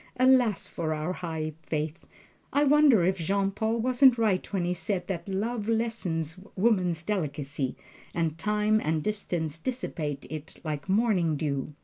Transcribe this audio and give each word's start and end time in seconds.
Alas 0.19 0.67
for 0.67 0.95
our 0.95 1.13
high 1.13 1.53
faith 1.61 1.99
I 2.51 2.63
wonder 2.63 3.03
if 3.05 3.19
Jean 3.19 3.51
Paul 3.51 3.77
wasn't 3.77 4.17
right 4.17 4.51
when 4.51 4.65
he 4.65 4.73
said 4.73 5.05
that 5.05 5.29
love 5.29 5.69
lessens 5.69 6.39
woman's 6.55 7.03
delicacy, 7.03 7.75
and 8.11 8.35
time 8.35 8.81
and 8.83 9.03
distance 9.03 9.59
dissipate 9.59 10.25
it 10.27 10.59
like 10.63 10.89
morning 10.89 11.35
dew?" 11.37 11.75